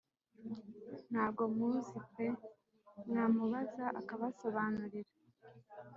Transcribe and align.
ntaho 1.11 1.43
muzi 1.55 1.97
pe 2.13 2.25
mwamubaza 3.07 3.85
akabasobanurira 3.99 5.11